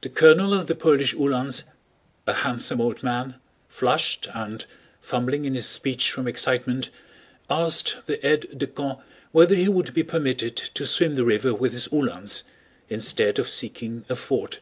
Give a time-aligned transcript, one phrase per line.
[0.00, 1.64] The colonel of the Polish Uhlans,
[2.26, 3.34] a handsome old man,
[3.68, 4.64] flushed and,
[5.02, 6.88] fumbling in his speech from excitement,
[7.50, 11.72] asked the aide de camp whether he would be permitted to swim the river with
[11.72, 12.44] his Uhlans
[12.88, 14.60] instead of seeking a ford.